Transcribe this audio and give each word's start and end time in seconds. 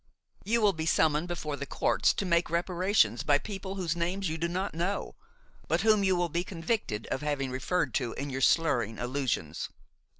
You 0.43 0.61
will 0.61 0.73
be 0.73 0.87
summoned 0.87 1.27
before 1.27 1.55
the 1.55 1.67
courts 1.67 2.11
to 2.15 2.25
make 2.25 2.49
reparations 2.49 3.21
by 3.21 3.37
people 3.37 3.75
whose 3.75 3.95
names 3.95 4.29
you 4.29 4.35
do 4.39 4.47
not 4.47 4.73
know, 4.73 5.13
but 5.67 5.81
whom 5.81 6.03
you 6.03 6.15
will 6.15 6.27
be 6.27 6.43
convicted 6.43 7.05
of 7.11 7.21
having 7.21 7.51
referred 7.51 7.93
to 7.99 8.13
in 8.13 8.31
your 8.31 8.41
slurring 8.41 8.97
allusions. 8.97 9.69